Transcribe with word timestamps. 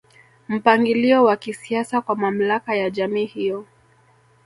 Mpangilio 0.47 1.23
wa 1.23 1.37
kisiasa 1.37 2.01
kwa 2.01 2.15
mamlaka 2.15 2.75
ya 2.75 2.89
jamii 2.89 3.25
hiyo 3.25 3.65